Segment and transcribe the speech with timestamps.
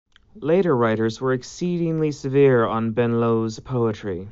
[0.39, 4.29] Later writers were exceedingly severe on Benlowes's poetry.